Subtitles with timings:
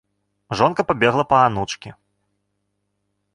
[0.61, 1.89] Жонка пабегла па анучкі.